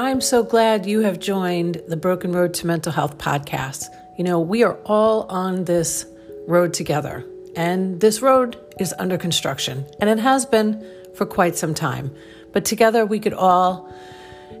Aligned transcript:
I'm 0.00 0.22
so 0.22 0.42
glad 0.42 0.86
you 0.86 1.00
have 1.00 1.18
joined 1.20 1.82
the 1.86 1.96
Broken 1.96 2.32
Road 2.32 2.54
to 2.54 2.66
Mental 2.66 2.90
Health 2.90 3.18
podcast. 3.18 3.84
You 4.16 4.24
know, 4.24 4.40
we 4.40 4.62
are 4.62 4.78
all 4.86 5.24
on 5.24 5.64
this 5.66 6.06
road 6.48 6.72
together, 6.72 7.22
and 7.54 8.00
this 8.00 8.22
road 8.22 8.58
is 8.78 8.94
under 8.98 9.18
construction, 9.18 9.84
and 10.00 10.08
it 10.08 10.18
has 10.18 10.46
been 10.46 10.82
for 11.14 11.26
quite 11.26 11.54
some 11.54 11.74
time. 11.74 12.14
But 12.50 12.64
together 12.64 13.04
we 13.04 13.20
could 13.20 13.34
all, 13.34 13.92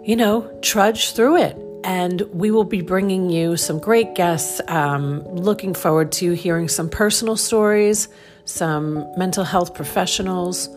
you 0.04 0.14
know, 0.14 0.42
trudge 0.60 1.12
through 1.12 1.38
it. 1.38 1.56
And 1.84 2.20
we 2.34 2.50
will 2.50 2.64
be 2.64 2.82
bringing 2.82 3.30
you 3.30 3.56
some 3.56 3.78
great 3.78 4.14
guests. 4.14 4.60
Um, 4.68 5.26
looking 5.26 5.72
forward 5.72 6.12
to 6.12 6.32
hearing 6.32 6.68
some 6.68 6.90
personal 6.90 7.38
stories, 7.38 8.08
some 8.44 9.10
mental 9.16 9.44
health 9.44 9.72
professionals, 9.72 10.68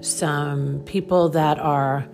some 0.00 0.80
people 0.86 1.28
that 1.28 1.58
are 1.58 2.08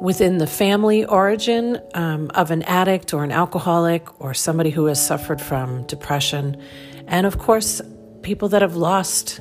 within 0.00 0.38
the 0.38 0.46
family 0.46 1.04
origin 1.04 1.80
um, 1.94 2.30
of 2.34 2.50
an 2.50 2.62
addict 2.64 3.14
or 3.14 3.24
an 3.24 3.32
alcoholic 3.32 4.20
or 4.20 4.34
somebody 4.34 4.70
who 4.70 4.86
has 4.86 5.04
suffered 5.04 5.40
from 5.40 5.86
depression. 5.86 6.60
And 7.06 7.26
of 7.26 7.38
course, 7.38 7.80
people 8.22 8.48
that 8.50 8.62
have 8.62 8.76
lost 8.76 9.40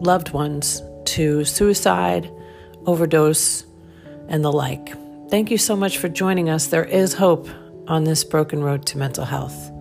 loved 0.00 0.32
ones 0.32 0.82
to 1.06 1.44
suicide, 1.44 2.30
overdose, 2.86 3.64
and 4.28 4.44
the 4.44 4.52
like. 4.52 4.94
Thank 5.30 5.50
you 5.50 5.58
so 5.58 5.76
much 5.76 5.98
for 5.98 6.08
joining 6.08 6.50
us. 6.50 6.68
There 6.68 6.84
is 6.84 7.14
hope 7.14 7.48
on 7.88 8.04
this 8.04 8.24
broken 8.24 8.62
road 8.62 8.86
to 8.86 8.98
mental 8.98 9.24
health. 9.24 9.72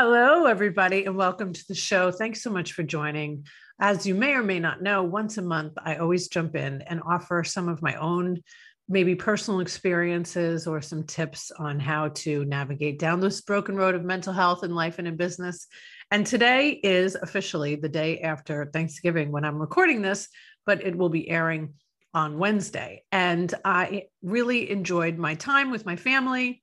Hello, 0.00 0.46
everybody, 0.46 1.06
and 1.06 1.16
welcome 1.16 1.52
to 1.52 1.64
the 1.66 1.74
show. 1.74 2.12
Thanks 2.12 2.40
so 2.40 2.50
much 2.50 2.72
for 2.72 2.84
joining. 2.84 3.44
As 3.80 4.06
you 4.06 4.14
may 4.14 4.34
or 4.34 4.44
may 4.44 4.60
not 4.60 4.80
know, 4.80 5.02
once 5.02 5.38
a 5.38 5.42
month, 5.42 5.72
I 5.84 5.96
always 5.96 6.28
jump 6.28 6.54
in 6.54 6.82
and 6.82 7.02
offer 7.04 7.42
some 7.42 7.68
of 7.68 7.82
my 7.82 7.96
own, 7.96 8.44
maybe 8.88 9.16
personal 9.16 9.58
experiences 9.58 10.68
or 10.68 10.80
some 10.80 11.02
tips 11.02 11.50
on 11.50 11.80
how 11.80 12.10
to 12.10 12.44
navigate 12.44 13.00
down 13.00 13.18
this 13.18 13.40
broken 13.40 13.74
road 13.74 13.96
of 13.96 14.04
mental 14.04 14.32
health 14.32 14.62
in 14.62 14.72
life 14.72 15.00
and 15.00 15.08
in 15.08 15.16
business. 15.16 15.66
And 16.12 16.24
today 16.24 16.70
is 16.70 17.16
officially 17.16 17.74
the 17.74 17.88
day 17.88 18.20
after 18.20 18.66
Thanksgiving 18.66 19.32
when 19.32 19.44
I'm 19.44 19.58
recording 19.58 20.00
this, 20.00 20.28
but 20.64 20.86
it 20.86 20.96
will 20.96 21.08
be 21.08 21.28
airing 21.28 21.74
on 22.14 22.38
Wednesday. 22.38 23.02
And 23.10 23.52
I 23.64 24.04
really 24.22 24.70
enjoyed 24.70 25.18
my 25.18 25.34
time 25.34 25.72
with 25.72 25.84
my 25.84 25.96
family. 25.96 26.62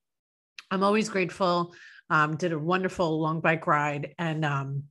I'm 0.70 0.82
always 0.82 1.10
grateful 1.10 1.74
um, 2.10 2.36
did 2.36 2.52
a 2.52 2.58
wonderful 2.58 3.20
long 3.20 3.40
bike 3.40 3.66
ride. 3.66 4.14
And, 4.18 4.44
um, 4.44 4.84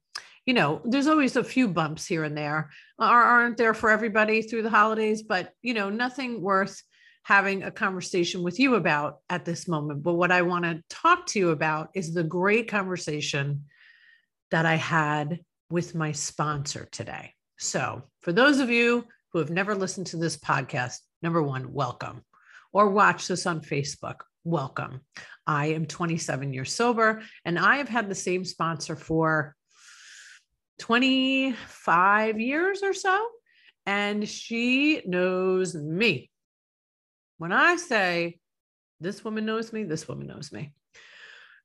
you 0.45 0.53
know, 0.53 0.81
there's 0.85 1.08
always 1.08 1.35
a 1.35 1.44
few 1.44 1.67
bumps 1.67 2.05
here 2.05 2.23
and 2.23 2.38
there, 2.38 2.69
aren't 2.99 3.58
there 3.58 3.73
for 3.73 3.89
everybody 3.89 4.41
through 4.41 4.61
the 4.61 4.69
holidays, 4.69 5.23
but, 5.23 5.52
you 5.61 5.73
know, 5.73 5.89
nothing 5.89 6.41
worth 6.41 6.81
having 7.23 7.63
a 7.63 7.71
conversation 7.71 8.43
with 8.43 8.59
you 8.59 8.75
about 8.75 9.17
at 9.30 9.45
this 9.45 9.67
moment. 9.67 10.03
But 10.03 10.13
what 10.13 10.31
I 10.31 10.43
want 10.43 10.66
to 10.66 10.83
talk 10.89 11.25
to 11.27 11.39
you 11.39 11.49
about 11.49 11.89
is 11.95 12.13
the 12.13 12.23
great 12.23 12.67
conversation 12.67 13.66
that 14.52 14.67
I 14.67 14.75
had 14.75 15.39
with 15.71 15.95
my 15.95 16.11
sponsor 16.11 16.88
today. 16.91 17.33
So, 17.58 18.03
for 18.21 18.31
those 18.31 18.59
of 18.59 18.69
you 18.69 19.05
who 19.33 19.39
have 19.39 19.49
never 19.49 19.73
listened 19.73 20.08
to 20.08 20.17
this 20.17 20.38
podcast, 20.38 20.97
number 21.23 21.41
one, 21.41 21.73
welcome, 21.73 22.21
or 22.71 22.89
watch 22.89 23.27
this 23.27 23.47
on 23.47 23.61
Facebook, 23.61 24.17
welcome. 24.46 25.02
I 25.46 25.68
am 25.68 25.88
27 25.88 26.54
years 26.54 26.74
sober 26.74 27.24
and 27.44 27.60
I 27.60 27.78
have 27.78 27.90
had 27.90 28.08
the 28.08 28.16
same 28.16 28.46
sponsor 28.46 28.96
for 28.96 29.56
25 30.80 32.40
years 32.40 32.84
or 32.84 32.94
so. 32.94 33.28
And 33.86 34.28
she 34.28 35.02
knows 35.05 35.76
me. 35.76 36.30
When 37.38 37.52
I 37.52 37.76
say 37.76 38.39
this 39.02 39.26
woman 39.26 39.45
knows 39.45 39.73
me, 39.73 39.84
this 39.84 40.08
woman 40.08 40.28
knows 40.28 40.52
me. 40.52 40.73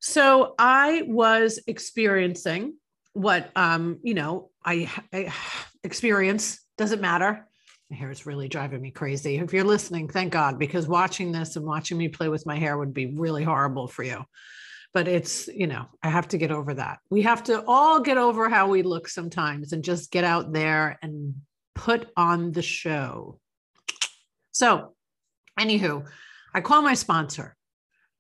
So 0.01 0.55
I 0.59 1.03
was 1.07 1.61
experiencing 1.67 2.75
what, 3.13 3.51
um, 3.57 3.99
you 4.03 4.15
know, 4.15 4.51
I, 4.65 4.91
I 5.13 5.33
experience 5.85 6.61
doesn't 6.79 7.03
matter 7.03 7.47
my 7.91 7.97
hair 7.97 8.11
is 8.11 8.25
really 8.25 8.49
driving 8.49 8.81
me 8.81 8.93
crazy. 8.93 9.39
If 9.39 9.53
you're 9.53 9.65
listening, 9.65 10.09
thank 10.09 10.33
God, 10.33 10.59
because 10.59 10.87
watching 10.87 11.33
this 11.33 11.57
and 11.57 11.67
watching 11.67 11.99
me 11.99 12.09
play 12.09 12.29
with 12.29 12.47
my 12.47 12.57
hair 12.57 12.79
would 12.79 12.95
be 12.95 13.07
really 13.07 13.43
horrible 13.43 13.89
for 13.89 14.05
you. 14.05 14.25
But 14.95 15.09
it's, 15.09 15.49
you 15.49 15.67
know, 15.67 15.87
I 16.03 16.09
have 16.09 16.29
to 16.29 16.39
get 16.39 16.53
over 16.53 16.75
that. 16.75 16.99
We 17.11 17.23
have 17.23 17.43
to 17.45 17.65
all 17.67 18.01
get 18.01 18.17
over 18.17 18.49
how 18.49 18.69
we 18.69 18.83
look 18.83 19.09
sometimes 19.09 19.73
and 19.73 19.83
just 19.83 20.13
get 20.13 20.25
out 20.25 20.53
there 20.53 20.99
and 21.03 21.35
put 21.75 22.09
on 22.17 22.53
the 22.53 22.63
show. 22.63 23.39
So, 24.53 24.95
anywho, 25.59 26.07
I 26.55 26.61
call 26.61 26.83
my 26.83 26.95
sponsor 26.95 27.57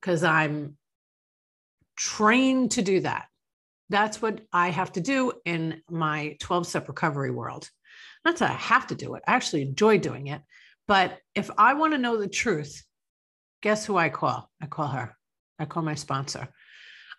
because 0.01 0.25
I'm 0.25 0.77
trained 1.97 2.73
to 2.73 2.83
do 2.83 3.01
that. 3.01 3.27
That's 3.89 4.23
what 4.23 4.41
I 4.53 4.71
have 4.71 4.93
to 4.93 5.01
do 5.01 5.33
in 5.45 5.83
my 5.91 6.37
12 6.41 6.67
step 6.67 6.89
recovery 6.89 7.31
world. 7.31 7.69
Not 8.25 8.37
that 8.39 8.51
I 8.51 8.55
have 8.55 8.87
to 8.89 8.95
do 8.95 9.15
it, 9.15 9.23
I 9.27 9.35
actually 9.35 9.63
enjoy 9.63 9.99
doing 9.99 10.29
it. 10.29 10.43
But 10.87 11.19
if 11.35 11.51
I 11.57 11.75
want 11.75 11.93
to 11.93 11.99
know 11.99 12.17
the 12.17 12.29
truth, 12.29 12.83
guess 13.63 13.87
who 13.87 13.97
I 13.97 14.09
call? 14.09 14.51
I 14.61 14.67
call 14.67 14.89
her. 14.89 15.17
I 15.59 15.67
call 15.67 15.83
my 15.83 15.95
sponsor. 15.95 16.49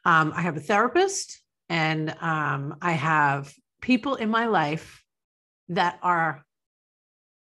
Um, 0.04 0.34
I 0.36 0.42
have 0.42 0.58
a 0.58 0.62
therapist 0.62 1.42
and 1.70 2.14
um, 2.20 2.76
I 2.82 2.94
have 2.94 3.54
people 3.82 4.16
in 4.16 4.30
my 4.30 4.48
life 4.48 5.04
that 5.70 6.00
are 6.02 6.44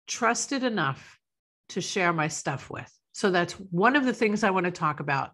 trusted 0.06 0.64
enough 0.64 1.18
to 1.70 1.80
share 1.80 2.12
my 2.12 2.28
stuff 2.28 2.70
with. 2.70 2.90
So 3.12 3.30
that's 3.30 3.52
one 3.54 3.96
of 3.96 4.04
the 4.04 4.12
things 4.12 4.42
I 4.42 4.50
want 4.50 4.66
to 4.66 4.72
talk 4.72 5.00
about. 5.00 5.30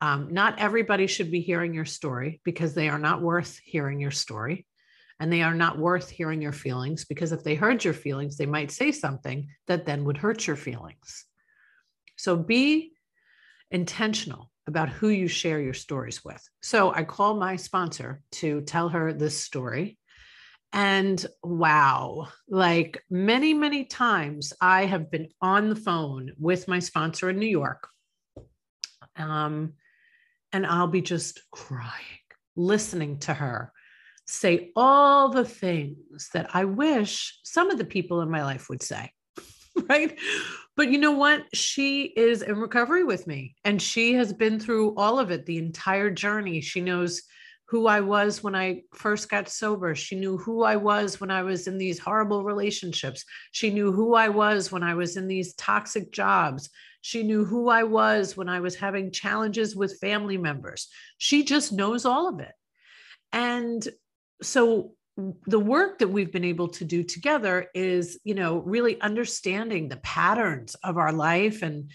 Um, 0.00 0.28
not 0.32 0.58
everybody 0.58 1.06
should 1.06 1.30
be 1.30 1.40
hearing 1.40 1.74
your 1.74 1.84
story 1.84 2.40
because 2.44 2.74
they 2.74 2.88
are 2.88 2.98
not 2.98 3.20
worth 3.20 3.60
hearing 3.62 4.00
your 4.00 4.10
story 4.10 4.66
and 5.20 5.30
they 5.30 5.42
are 5.42 5.54
not 5.54 5.78
worth 5.78 6.08
hearing 6.08 6.40
your 6.40 6.52
feelings 6.52 7.04
because 7.04 7.30
if 7.30 7.44
they 7.44 7.54
heard 7.54 7.84
your 7.84 7.92
feelings, 7.92 8.38
they 8.38 8.46
might 8.46 8.70
say 8.70 8.90
something 8.90 9.46
that 9.66 9.84
then 9.84 10.04
would 10.04 10.16
hurt 10.16 10.46
your 10.46 10.56
feelings. 10.56 11.26
So 12.16 12.36
be 12.36 12.92
intentional 13.70 14.50
about 14.66 14.88
who 14.88 15.08
you 15.08 15.28
share 15.28 15.60
your 15.60 15.74
stories 15.74 16.24
with. 16.24 16.42
So 16.62 16.92
I 16.94 17.04
call 17.04 17.34
my 17.34 17.56
sponsor 17.56 18.22
to 18.32 18.62
tell 18.62 18.88
her 18.88 19.12
this 19.12 19.38
story. 19.38 19.98
And 20.72 21.24
wow, 21.42 22.28
like 22.48 23.02
many, 23.10 23.52
many 23.52 23.84
times 23.84 24.54
I 24.60 24.86
have 24.86 25.10
been 25.10 25.28
on 25.42 25.68
the 25.68 25.76
phone 25.76 26.32
with 26.38 26.66
my 26.66 26.78
sponsor 26.78 27.28
in 27.28 27.38
New 27.38 27.46
York. 27.46 27.88
Um, 29.16 29.74
and 30.52 30.64
I'll 30.64 30.86
be 30.86 31.02
just 31.02 31.42
crying, 31.50 31.90
listening 32.56 33.18
to 33.20 33.34
her 33.34 33.72
say 34.30 34.70
all 34.76 35.28
the 35.30 35.44
things 35.44 36.30
that 36.32 36.54
I 36.54 36.64
wish 36.64 37.38
some 37.42 37.70
of 37.70 37.78
the 37.78 37.84
people 37.84 38.20
in 38.20 38.30
my 38.30 38.44
life 38.44 38.68
would 38.68 38.82
say. 38.82 39.12
right. 39.88 40.18
But 40.76 40.90
you 40.90 40.98
know 40.98 41.12
what? 41.12 41.44
She 41.54 42.04
is 42.04 42.42
in 42.42 42.56
recovery 42.56 43.04
with 43.04 43.26
me 43.26 43.54
and 43.64 43.80
she 43.80 44.14
has 44.14 44.32
been 44.32 44.58
through 44.58 44.94
all 44.96 45.18
of 45.18 45.30
it, 45.30 45.46
the 45.46 45.58
entire 45.58 46.10
journey. 46.10 46.60
She 46.60 46.80
knows 46.80 47.22
who 47.66 47.86
I 47.86 48.00
was 48.00 48.42
when 48.42 48.56
I 48.56 48.82
first 48.94 49.28
got 49.28 49.48
sober. 49.48 49.94
She 49.94 50.16
knew 50.16 50.36
who 50.36 50.64
I 50.64 50.74
was 50.74 51.20
when 51.20 51.30
I 51.30 51.42
was 51.42 51.68
in 51.68 51.78
these 51.78 52.00
horrible 52.00 52.42
relationships. 52.42 53.24
She 53.52 53.70
knew 53.70 53.92
who 53.92 54.14
I 54.14 54.28
was 54.28 54.72
when 54.72 54.82
I 54.82 54.94
was 54.94 55.16
in 55.16 55.28
these 55.28 55.54
toxic 55.54 56.10
jobs. 56.10 56.68
She 57.00 57.22
knew 57.22 57.44
who 57.44 57.68
I 57.68 57.84
was 57.84 58.36
when 58.36 58.48
I 58.48 58.58
was 58.58 58.74
having 58.74 59.12
challenges 59.12 59.76
with 59.76 60.00
family 60.00 60.36
members. 60.36 60.88
She 61.18 61.44
just 61.44 61.72
knows 61.72 62.04
all 62.04 62.28
of 62.28 62.40
it. 62.40 62.52
And 63.32 63.86
so 64.42 64.92
the 65.46 65.60
work 65.60 65.98
that 65.98 66.08
we've 66.08 66.32
been 66.32 66.44
able 66.44 66.68
to 66.68 66.84
do 66.84 67.02
together 67.02 67.66
is 67.74 68.18
you 68.24 68.34
know 68.34 68.58
really 68.58 69.00
understanding 69.00 69.88
the 69.88 69.98
patterns 69.98 70.74
of 70.82 70.96
our 70.96 71.12
life. 71.12 71.62
And 71.62 71.90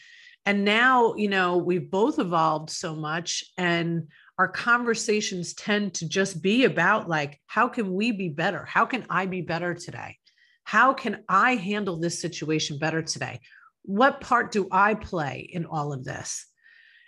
and 0.45 0.63
now 0.63 1.15
you 1.15 1.27
know 1.27 1.57
we've 1.57 1.89
both 1.89 2.19
evolved 2.19 2.69
so 2.69 2.95
much 2.95 3.43
and 3.57 4.07
our 4.37 4.47
conversations 4.49 5.53
tend 5.53 5.93
to 5.93 6.09
just 6.09 6.41
be 6.41 6.65
about 6.65 7.07
like 7.07 7.39
how 7.47 7.67
can 7.67 7.93
we 7.93 8.11
be 8.11 8.29
better? 8.29 8.65
How 8.65 8.85
can 8.85 9.05
i 9.09 9.25
be 9.25 9.41
better 9.41 9.73
today? 9.73 10.17
How 10.63 10.93
can 10.93 11.23
i 11.27 11.55
handle 11.55 11.97
this 11.97 12.21
situation 12.21 12.77
better 12.77 13.01
today? 13.01 13.39
What 13.83 14.21
part 14.21 14.51
do 14.51 14.67
i 14.71 14.93
play 14.93 15.49
in 15.51 15.65
all 15.65 15.93
of 15.93 16.03
this? 16.03 16.45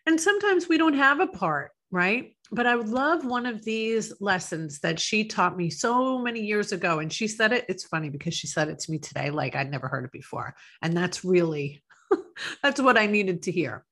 And 0.06 0.20
sometimes 0.20 0.70
we 0.70 0.78
don't 0.78 0.94
have 0.94 1.20
a 1.20 1.28
part 1.28 1.72
right 1.92 2.36
but 2.52 2.66
I 2.66 2.76
would 2.76 2.90
love 2.90 3.26
one 3.26 3.46
of 3.46 3.64
these 3.64 4.14
lessons 4.20 4.80
that 4.80 5.00
she 5.00 5.26
taught 5.26 5.58
me 5.58 5.70
so 5.70 6.20
many 6.20 6.42
years 6.42 6.72
ago. 6.72 7.00
And 7.00 7.12
she 7.12 7.28
said 7.28 7.52
it, 7.52 7.66
it's 7.68 7.86
funny 7.86 8.10
because 8.10 8.34
she 8.34 8.48
said 8.48 8.70
it 8.70 8.80
to 8.80 8.92
me 8.92 9.00
today, 9.00 9.30
like 9.30 9.56
I'd 9.56 9.72
never 9.72 9.88
heard 9.88 10.06
it 10.06 10.12
before. 10.12 10.56
And 10.82 10.96
that's 10.96 11.26
really, 11.26 11.84
that's 12.64 12.82
what 12.82 12.98
I 12.98 13.06
needed 13.06 13.44
to 13.44 13.52
hear. 13.52 13.86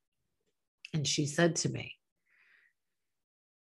And 0.94 1.06
she 1.06 1.26
said 1.26 1.58
to 1.58 1.70
me, 1.70 1.94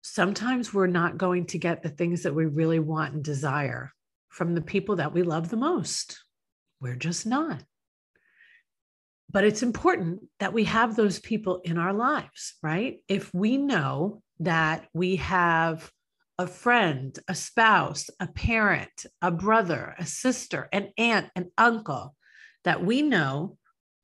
sometimes 0.02 0.74
we're 0.74 0.88
not 0.88 1.18
going 1.18 1.46
to 1.48 1.58
get 1.58 1.84
the 1.84 1.90
things 1.90 2.24
that 2.24 2.34
we 2.34 2.46
really 2.46 2.80
want 2.80 3.14
and 3.14 3.24
desire 3.24 3.94
from 4.30 4.56
the 4.56 4.62
people 4.62 4.98
that 4.98 5.14
we 5.14 5.24
love 5.24 5.50
the 5.50 5.58
most. 5.58 6.24
We're 6.80 6.96
just 6.96 7.26
not. 7.26 7.64
But 9.30 9.44
it's 9.44 9.64
important 9.64 10.22
that 10.40 10.54
we 10.54 10.64
have 10.66 10.96
those 10.96 11.20
people 11.20 11.62
in 11.64 11.78
our 11.78 11.94
lives, 11.94 12.56
right? 12.64 13.00
If 13.08 13.34
we 13.34 13.58
know 13.58 14.22
that 14.40 14.88
we 14.94 15.18
have 15.18 15.92
a 16.40 16.48
friend, 16.48 17.18
a 17.28 17.36
spouse, 17.36 18.10
a 18.20 18.28
parent, 18.28 19.06
a 19.22 19.32
brother, 19.32 19.96
a 19.98 20.06
sister, 20.06 20.70
an 20.72 20.90
aunt, 20.98 21.30
an 21.36 21.52
uncle 21.58 22.16
that 22.64 22.84
we 22.84 23.02
know 23.02 23.58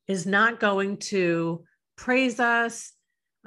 is 0.07 0.25
not 0.25 0.59
going 0.59 0.97
to 0.97 1.63
praise 1.95 2.39
us, 2.39 2.91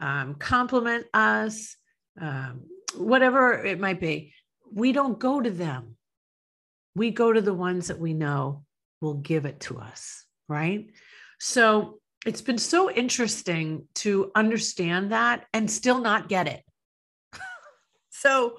um, 0.01 0.35
compliment 0.37 1.07
us, 1.13 1.77
um, 2.21 2.63
whatever 2.97 3.65
it 3.65 3.81
might 3.81 4.01
be, 4.01 4.33
we 4.73 4.93
don't 4.93 5.19
go 5.19 5.41
to 5.41 5.51
them. 5.51 5.97
We 6.95 7.11
go 7.11 7.33
to 7.33 7.41
the 7.41 7.55
ones 7.55 7.89
that 7.89 7.99
we 7.99 8.15
know 8.15 8.65
will 9.01 9.15
give 9.15 9.45
it 9.45 9.61
to 9.61 9.79
us, 9.79 10.25
right? 10.49 10.87
So 11.39 11.99
it's 12.25 12.43
been 12.43 12.59
so 12.59 12.91
interesting 12.91 13.87
to 13.97 14.31
understand 14.35 15.13
that 15.13 15.47
and 15.53 15.71
still 15.71 16.01
not 16.01 16.29
get 16.29 16.49
it. 16.49 16.63
so, 18.11 18.57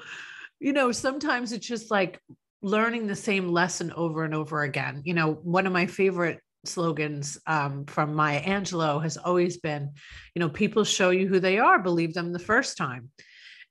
you 0.60 0.74
know, 0.74 0.92
sometimes 0.92 1.52
it's 1.52 1.68
just 1.68 1.92
like 1.92 2.22
learning 2.62 3.08
the 3.08 3.16
same 3.16 3.50
lesson 3.50 3.92
over 3.94 4.24
and 4.24 4.34
over 4.34 4.64
again. 4.64 5.02
You 5.06 5.14
know, 5.14 5.34
one 5.34 5.68
of 5.68 5.74
my 5.74 5.86
favorite 5.86 6.40
slogans 6.66 7.38
um, 7.48 7.86
from 7.86 8.16
Maya 8.16 8.42
Angelou 8.42 9.02
has 9.04 9.18
always 9.18 9.58
been, 9.58 9.92
you 10.36 10.40
know, 10.40 10.50
people 10.50 10.84
show 10.84 11.10
you 11.10 11.28
who 11.28 11.40
they 11.40 11.60
are, 11.60 11.80
believe 11.80 12.14
them 12.14 12.32
the 12.32 12.40
first 12.40 12.78
time. 12.78 13.10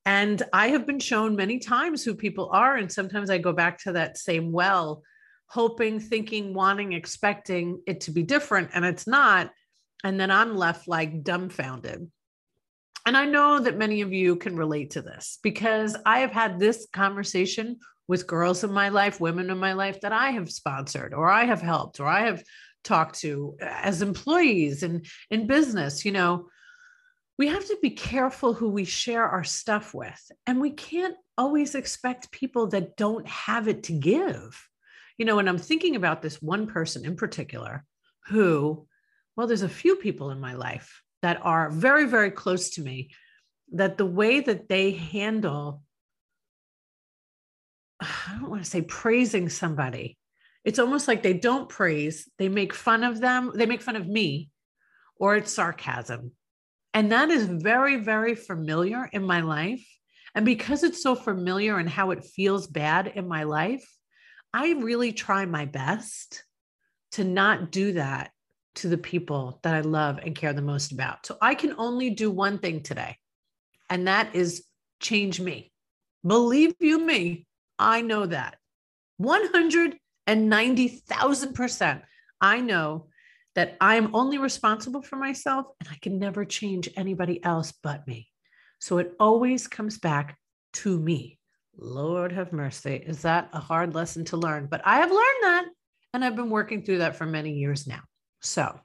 And 0.05 0.41
I 0.53 0.69
have 0.69 0.87
been 0.87 1.00
shown 1.00 1.35
many 1.35 1.58
times 1.58 2.05
who 2.05 2.14
people 2.14 2.49
are. 2.53 2.76
And 2.76 2.91
sometimes 2.91 3.29
I 3.29 3.38
go 3.38 3.53
back 3.53 3.79
to 3.81 3.93
that 3.93 4.19
same 4.19 4.53
well, 4.53 5.03
hoping, 5.48 6.00
thinking, 6.00 6.54
wanting, 6.54 6.93
expecting 6.93 7.81
it 7.87 8.00
to 8.02 8.10
be 8.10 8.22
different. 8.22 8.70
And 8.75 8.84
it's 8.84 9.06
not. 9.06 9.50
And 10.04 10.19
then 10.20 10.31
I'm 10.31 10.56
left 10.56 10.88
like 10.88 11.22
dumbfounded. 11.22 12.10
And 13.06 13.16
I 13.16 13.25
know 13.25 13.60
that 13.60 13.78
many 13.78 14.00
of 14.00 14.12
you 14.12 14.37
can 14.37 14.56
relate 14.56 14.90
to 14.90 15.02
this 15.02 15.38
because 15.43 15.96
I 16.04 16.20
have 16.20 16.32
had 16.32 16.58
this 16.58 16.88
conversation 16.93 17.78
with 18.08 18.26
girls 18.26 18.64
in 18.64 18.72
my 18.72 18.88
life, 18.88 19.20
women 19.20 19.50
in 19.50 19.58
my 19.58 19.72
life 19.72 20.00
that 20.00 20.12
I 20.12 20.31
have 20.31 20.50
sponsored 20.50 21.14
or 21.14 21.31
I 21.31 21.44
have 21.44 21.62
helped 21.62 22.00
or 22.00 22.06
I 22.06 22.26
have 22.26 22.43
talked 22.82 23.20
to 23.20 23.56
as 23.60 24.02
employees 24.02 24.82
and 24.82 25.06
in 25.31 25.46
business. 25.46 26.04
You 26.04 26.12
know, 26.12 26.48
we 27.38 27.48
have 27.48 27.66
to 27.66 27.78
be 27.82 27.90
careful 27.90 28.54
who 28.54 28.70
we 28.70 28.84
share 28.84 29.25
our 29.25 29.44
stuff 29.44 29.94
with. 29.94 30.31
And 30.46 30.60
we 30.60 30.70
can't 30.70 31.16
always 31.38 31.75
expect 31.75 32.32
people 32.32 32.69
that 32.69 32.96
don't 32.96 33.26
have 33.28 33.69
it 33.69 33.84
to 33.84 33.93
give. 33.93 34.69
You 35.18 35.24
know, 35.24 35.38
and 35.38 35.48
I'm 35.48 35.58
thinking 35.58 35.96
about 35.96 36.22
this 36.22 36.42
one 36.42 36.66
person 36.66 37.04
in 37.04 37.16
particular 37.16 37.84
who, 38.28 38.86
well, 39.36 39.46
there's 39.46 39.62
a 39.62 39.68
few 39.68 39.96
people 39.96 40.30
in 40.30 40.40
my 40.40 40.54
life 40.54 41.02
that 41.22 41.40
are 41.42 41.70
very, 41.70 42.06
very 42.06 42.30
close 42.30 42.70
to 42.70 42.82
me 42.82 43.10
that 43.72 43.96
the 43.96 44.06
way 44.06 44.40
that 44.40 44.68
they 44.68 44.92
handle, 44.92 45.82
I 48.00 48.36
don't 48.40 48.50
want 48.50 48.64
to 48.64 48.70
say 48.70 48.82
praising 48.82 49.48
somebody, 49.48 50.18
it's 50.64 50.78
almost 50.78 51.08
like 51.08 51.22
they 51.22 51.32
don't 51.32 51.69
praise, 51.69 52.28
they 52.38 52.48
make 52.48 52.74
fun 52.74 53.04
of 53.04 53.20
them, 53.20 53.52
they 53.54 53.66
make 53.66 53.82
fun 53.82 53.96
of 53.96 54.06
me, 54.06 54.50
or 55.19 55.36
it's 55.36 55.52
sarcasm 55.52 56.32
and 56.96 57.12
that 57.12 57.28
is 57.28 57.44
very, 57.44 57.96
very 57.96 58.34
familiar 58.34 59.04
in 59.12 59.22
my 59.22 59.42
life. 59.42 59.86
And 60.34 60.46
because 60.46 60.82
it's 60.82 61.02
so 61.02 61.14
familiar 61.14 61.76
and 61.76 61.90
how 61.90 62.10
it 62.10 62.24
feels 62.24 62.66
bad 62.66 63.12
in 63.14 63.28
my 63.28 63.42
life, 63.42 63.86
I 64.52 64.72
really 64.72 65.12
try 65.12 65.46
my 65.46 65.64
best 65.64 66.44
to 67.12 67.25
not 67.25 67.70
do 67.70 67.93
that 67.93 68.32
to 68.76 68.88
the 68.88 68.98
people 68.98 69.58
that 69.62 69.75
I 69.75 69.81
love 69.81 70.19
and 70.19 70.34
care 70.34 70.52
the 70.52 70.62
most 70.62 70.93
about. 70.93 71.26
So 71.26 71.37
I 71.40 71.54
can 71.54 71.75
only 71.78 72.10
do 72.10 72.31
one 72.31 72.58
thing 72.58 72.82
today, 72.82 73.16
and 73.88 74.08
that 74.08 74.34
is 74.34 74.64
change 75.00 75.40
me. 75.40 75.72
Believe 76.26 76.75
you 76.81 76.98
me, 76.98 77.46
I 77.78 78.02
know 78.02 78.26
that. 78.26 78.56
190,000%. 79.20 82.02
I 82.40 82.60
know 82.60 83.06
that 83.54 83.76
I 83.81 83.94
am 83.96 84.14
only 84.14 84.38
responsible 84.38 85.02
for 85.02 85.16
myself 85.16 85.66
and 85.81 85.88
I 85.90 85.96
can 86.02 86.19
never 86.19 86.44
change 86.44 86.88
anybody 86.96 87.43
else 87.43 87.72
but 87.82 88.06
me. 88.06 88.28
So 88.78 88.98
it 88.98 89.14
always 89.19 89.66
comes 89.66 89.98
back 89.98 90.38
to 90.75 90.96
me. 90.98 91.38
Lord 91.78 92.32
have 92.32 92.52
mercy. 92.52 93.02
Is 93.06 93.23
that 93.23 93.49
a 93.52 93.61
hard 93.61 93.94
lesson 93.94 94.25
to 94.26 94.37
learn? 94.37 94.67
But 94.67 94.82
I 94.84 94.96
have 94.99 95.11
learned 95.11 95.43
that 95.43 95.67
and 96.14 96.25
I've 96.25 96.37
been 96.37 96.50
working 96.50 96.82
through 96.82 96.99
that 96.99 97.17
for 97.17 97.26
many 97.26 97.52
years 97.52 97.87
now. 97.87 98.00
So 98.40 98.81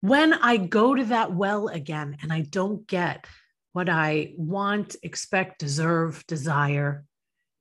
when 0.00 0.32
I 0.32 0.56
go 0.56 0.94
to 0.94 1.04
that 1.06 1.32
well 1.34 1.68
again 1.68 2.16
and 2.22 2.32
I 2.32 2.42
don't 2.42 2.86
get 2.86 3.26
what 3.72 3.88
I 3.88 4.32
want, 4.36 4.96
expect, 5.02 5.58
deserve, 5.58 6.24
desire, 6.26 7.04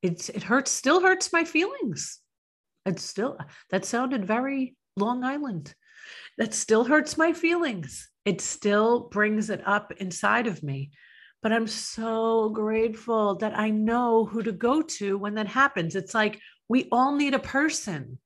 it's, 0.02 0.30
it 0.30 0.44
hurts, 0.44 0.72
still 0.72 1.02
hurts 1.02 1.34
my 1.34 1.44
feelings. 1.44 2.20
It's 2.86 3.04
still, 3.04 3.38
that 3.72 3.84
sounded 3.84 4.26
very 4.26 4.76
Long 4.96 5.24
Island. 5.24 5.74
That 6.38 6.54
still 6.54 6.84
hurts 6.84 7.18
my 7.18 7.34
feelings. 7.34 8.10
It 8.24 8.42
still 8.42 9.10
brings 9.10 9.50
it 9.50 9.62
up 9.66 9.92
inside 9.98 10.48
of 10.48 10.64
me. 10.64 10.92
But 11.46 11.54
I'm 11.54 11.68
so 11.68 12.50
grateful 12.50 13.36
that 13.36 13.56
I 13.56 13.70
know 13.70 14.26
who 14.26 14.42
to 14.42 14.52
go 14.52 14.82
to 14.82 15.16
when 15.16 15.36
that 15.36 15.46
happens. 15.46 15.96
It's 15.96 16.16
like 16.16 16.40
we 16.68 16.88
all 16.92 17.16
need 17.16 17.36
a 17.36 17.40
person, 17.40 18.18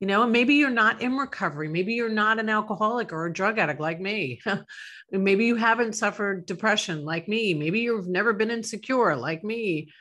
you 0.00 0.08
know, 0.08 0.24
and 0.24 0.32
maybe 0.32 0.54
you're 0.54 0.68
not 0.68 1.02
in 1.02 1.16
recovery. 1.16 1.68
Maybe 1.68 1.94
you're 1.94 2.08
not 2.08 2.40
an 2.40 2.48
alcoholic 2.48 3.12
or 3.12 3.26
a 3.26 3.32
drug 3.32 3.60
addict 3.60 3.78
like 3.78 4.00
me. 4.00 4.40
maybe 5.12 5.44
you 5.44 5.54
haven't 5.54 5.94
suffered 5.94 6.44
depression 6.44 7.04
like 7.04 7.28
me. 7.28 7.54
Maybe 7.54 7.78
you've 7.78 8.08
never 8.08 8.32
been 8.32 8.50
insecure 8.50 9.14
like 9.14 9.44
me. 9.44 9.92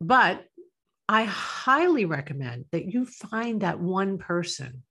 But 0.00 0.44
I 1.08 1.22
highly 1.22 2.06
recommend 2.06 2.64
that 2.72 2.86
you 2.86 3.06
find 3.06 3.60
that 3.60 3.78
one 3.78 4.18
person 4.18 4.82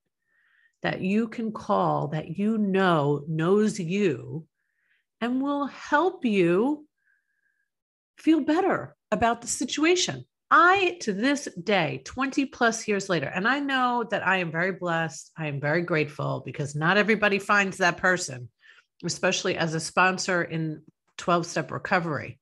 that 0.84 1.02
you 1.02 1.28
can 1.28 1.52
call 1.52 2.08
that 2.08 2.38
you 2.38 2.58
know 2.58 3.26
knows 3.28 3.78
you 3.78 4.48
and 5.22 5.42
will 5.42 5.68
help 5.68 6.26
you 6.26 6.86
feel 8.18 8.42
better 8.42 8.96
about 9.12 9.42
the 9.42 9.48
situation. 9.48 10.26
I, 10.54 10.98
to 11.02 11.14
this 11.14 11.48
day, 11.64 12.02
20 12.04 12.46
plus 12.48 12.86
years 12.88 13.08
later, 13.08 13.28
and 13.28 13.48
I 13.48 13.60
know 13.60 14.06
that 14.12 14.28
I 14.28 14.38
am 14.38 14.52
very 14.52 14.74
blessed. 14.74 15.32
I 15.38 15.48
am 15.48 15.62
very 15.62 15.84
grateful 15.84 16.44
because 16.46 16.76
not 16.76 16.98
everybody 16.98 17.40
finds 17.40 17.78
that 17.78 17.98
person, 17.98 18.50
especially 19.06 19.56
as 19.56 19.74
a 19.74 19.80
sponsor 19.80 20.44
in 20.44 20.82
12 21.18 21.46
step 21.46 21.72
recovery. 21.72 22.40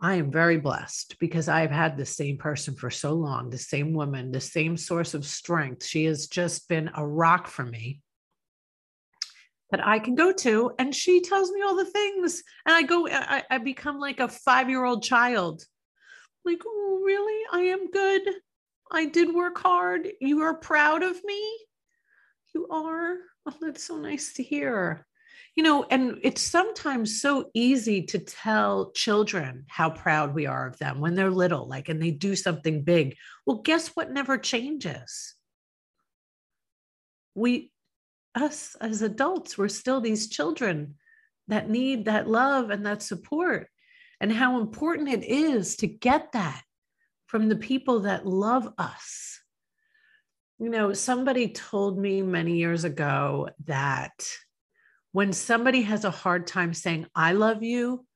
I 0.00 0.16
am 0.16 0.32
very 0.32 0.58
blessed 0.58 1.16
because 1.20 1.48
I've 1.48 1.70
had 1.70 1.96
the 1.96 2.04
same 2.04 2.38
person 2.38 2.74
for 2.74 2.90
so 2.90 3.12
long, 3.12 3.50
the 3.50 3.56
same 3.56 3.94
woman, 3.94 4.32
the 4.32 4.40
same 4.40 4.76
source 4.76 5.14
of 5.14 5.24
strength. 5.24 5.86
She 5.86 6.04
has 6.04 6.26
just 6.26 6.68
been 6.68 6.90
a 6.94 7.06
rock 7.06 7.46
for 7.46 7.64
me 7.64 8.00
that 9.70 9.86
I 9.86 9.98
can 9.98 10.14
go 10.14 10.32
to. 10.32 10.72
And 10.78 10.94
she 10.94 11.20
tells 11.20 11.50
me 11.50 11.62
all 11.62 11.76
the 11.76 11.84
things. 11.84 12.42
And 12.66 12.74
I 12.74 12.82
go, 12.82 13.08
I, 13.08 13.42
I 13.50 13.58
become 13.58 13.98
like 13.98 14.20
a 14.20 14.28
five 14.28 14.68
year 14.68 14.84
old 14.84 15.02
child. 15.02 15.64
Like, 16.44 16.60
oh, 16.64 17.02
really? 17.04 17.44
I 17.52 17.70
am 17.72 17.90
good. 17.90 18.22
I 18.92 19.06
did 19.06 19.34
work 19.34 19.58
hard. 19.58 20.08
You 20.20 20.42
are 20.42 20.54
proud 20.54 21.02
of 21.02 21.16
me. 21.24 21.58
You 22.54 22.68
are. 22.68 23.16
Oh, 23.46 23.54
that's 23.60 23.84
so 23.84 23.96
nice 23.96 24.34
to 24.34 24.42
hear 24.42 25.06
you 25.56 25.62
know, 25.62 25.86
and 25.90 26.18
it's 26.22 26.42
sometimes 26.42 27.22
so 27.22 27.50
easy 27.54 28.02
to 28.02 28.18
tell 28.18 28.92
children 28.92 29.64
how 29.68 29.88
proud 29.88 30.34
we 30.34 30.44
are 30.44 30.68
of 30.68 30.78
them 30.78 31.00
when 31.00 31.14
they're 31.14 31.30
little, 31.30 31.66
like, 31.66 31.88
and 31.88 32.00
they 32.00 32.10
do 32.10 32.36
something 32.36 32.84
big. 32.84 33.16
Well, 33.46 33.62
guess 33.62 33.88
what 33.88 34.12
never 34.12 34.36
changes? 34.36 35.34
We, 37.34 37.72
us 38.36 38.76
as 38.80 39.02
adults, 39.02 39.56
we're 39.58 39.68
still 39.68 40.00
these 40.00 40.28
children 40.28 40.94
that 41.48 41.70
need 41.70 42.04
that 42.04 42.28
love 42.28 42.70
and 42.70 42.84
that 42.86 43.02
support, 43.02 43.68
and 44.20 44.32
how 44.32 44.60
important 44.60 45.08
it 45.08 45.24
is 45.24 45.76
to 45.76 45.86
get 45.86 46.32
that 46.32 46.62
from 47.26 47.48
the 47.48 47.56
people 47.56 48.00
that 48.00 48.26
love 48.26 48.72
us. 48.78 49.40
You 50.58 50.70
know, 50.70 50.92
somebody 50.92 51.48
told 51.48 51.98
me 51.98 52.22
many 52.22 52.56
years 52.56 52.84
ago 52.84 53.48
that 53.66 54.26
when 55.12 55.32
somebody 55.32 55.82
has 55.82 56.04
a 56.04 56.10
hard 56.10 56.46
time 56.46 56.74
saying, 56.74 57.06
I 57.14 57.32
love 57.32 57.62
you, 57.62 58.06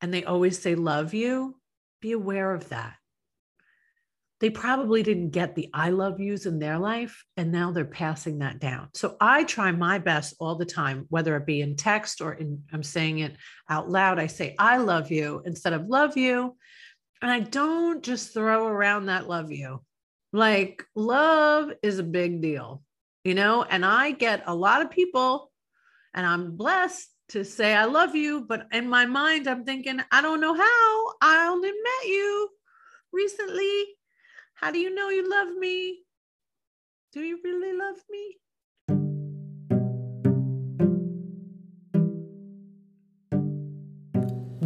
and 0.00 0.12
they 0.12 0.24
always 0.24 0.58
say, 0.58 0.74
love 0.74 1.14
you, 1.14 1.58
be 2.00 2.12
aware 2.12 2.52
of 2.54 2.68
that. 2.70 2.94
They 4.40 4.50
probably 4.50 5.02
didn't 5.02 5.30
get 5.30 5.54
the 5.54 5.70
I 5.72 5.90
love 5.90 6.20
yous 6.20 6.44
in 6.44 6.58
their 6.58 6.78
life, 6.78 7.24
and 7.36 7.52
now 7.52 7.70
they're 7.70 7.84
passing 7.84 8.38
that 8.38 8.58
down. 8.58 8.88
So 8.92 9.16
I 9.20 9.44
try 9.44 9.70
my 9.72 9.98
best 9.98 10.34
all 10.40 10.56
the 10.56 10.66
time, 10.66 11.06
whether 11.08 11.36
it 11.36 11.46
be 11.46 11.60
in 11.60 11.76
text 11.76 12.20
or 12.20 12.34
in, 12.34 12.62
I'm 12.72 12.82
saying 12.82 13.20
it 13.20 13.36
out 13.70 13.88
loud. 13.88 14.18
I 14.18 14.26
say, 14.26 14.54
I 14.58 14.78
love 14.78 15.10
you 15.10 15.42
instead 15.46 15.72
of 15.72 15.86
love 15.86 16.16
you. 16.16 16.56
And 17.22 17.30
I 17.30 17.40
don't 17.40 18.02
just 18.02 18.34
throw 18.34 18.66
around 18.66 19.06
that 19.06 19.28
love 19.28 19.50
you. 19.50 19.82
Like, 20.32 20.84
love 20.94 21.72
is 21.82 21.98
a 21.98 22.02
big 22.02 22.42
deal, 22.42 22.82
you 23.22 23.34
know? 23.34 23.62
And 23.62 23.84
I 23.84 24.10
get 24.10 24.42
a 24.46 24.54
lot 24.54 24.82
of 24.82 24.90
people, 24.90 25.52
and 26.12 26.26
I'm 26.26 26.56
blessed 26.56 27.08
to 27.30 27.44
say 27.44 27.74
I 27.74 27.84
love 27.84 28.14
you, 28.14 28.44
but 28.46 28.66
in 28.72 28.88
my 28.88 29.06
mind, 29.06 29.46
I'm 29.46 29.64
thinking, 29.64 30.00
I 30.10 30.20
don't 30.20 30.40
know 30.40 30.54
how. 30.54 31.12
I 31.22 31.46
only 31.48 31.70
met 31.70 32.08
you 32.08 32.50
recently. 33.12 33.86
How 34.64 34.70
do 34.70 34.78
you 34.78 34.94
know 34.94 35.10
you 35.10 35.28
love 35.28 35.54
me? 35.58 35.98
Do 37.12 37.20
you 37.20 37.38
really 37.44 37.76
love 37.76 37.96
me? 38.10 38.38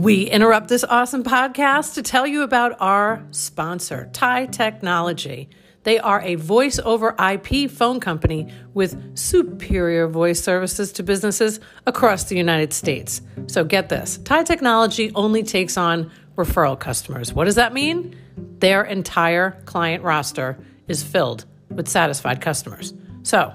We 0.01 0.31
interrupt 0.31 0.69
this 0.69 0.85
awesome 0.85 1.25
podcast 1.25 1.95
to 1.95 2.03
tell 2.03 2.29
you 2.29 2.43
about 2.43 2.77
our 2.79 3.27
sponsor, 3.33 4.09
TIE 4.13 4.47
Technology. 4.47 5.49
They 5.83 5.99
are 5.99 6.23
a 6.23 6.37
voice 6.37 6.79
over 6.79 7.17
IP 7.19 7.69
phone 7.69 7.99
company 7.99 8.53
with 8.75 9.19
superior 9.19 10.07
voice 10.07 10.41
services 10.41 10.93
to 10.93 11.03
businesses 11.03 11.59
across 11.89 12.23
the 12.23 12.37
United 12.37 12.73
States. 12.73 13.21
So 13.49 13.65
get 13.65 13.89
this 13.89 14.19
TIE 14.19 14.45
Technology 14.45 15.11
only 15.17 15.43
takes 15.43 15.77
on 15.77 16.13
referral 16.37 16.79
customers. 16.79 17.33
What 17.33 17.47
does 17.47 17.57
that 17.57 17.73
mean? 17.73 18.15
Their 18.59 18.85
entire 18.85 19.63
client 19.65 20.03
roster 20.03 20.59
is 20.87 21.03
filled 21.03 21.45
with 21.71 21.89
satisfied 21.89 22.41
customers. 22.41 22.95
So, 23.23 23.53